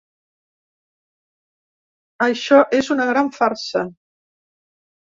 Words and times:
Això 2.29 2.63
és 2.81 2.91
una 2.99 3.09
gran 3.13 3.35
farsa. 3.41 3.89